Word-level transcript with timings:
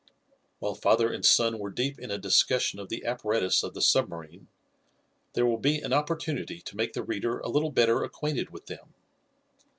While 0.57 0.73
father 0.73 1.13
and 1.13 1.23
son 1.23 1.59
were 1.59 1.69
deep 1.69 1.99
in 1.99 2.09
a 2.09 2.17
discussion 2.17 2.79
of 2.79 2.89
the 2.89 3.05
apparatus 3.05 3.61
of 3.61 3.75
the 3.75 3.83
submarine, 3.83 4.47
there 5.33 5.45
will 5.45 5.59
be 5.59 5.77
an 5.79 5.93
opportunity 5.93 6.59
to 6.59 6.75
make 6.75 6.93
the 6.93 7.03
reader 7.03 7.37
a 7.37 7.49
little 7.49 7.69
better 7.71 8.01
acquainted 8.03 8.49
with 8.49 8.65
them. 8.65 8.95